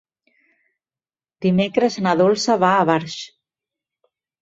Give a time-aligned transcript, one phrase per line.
[1.47, 3.23] Dimecres na Dolça va a Barx.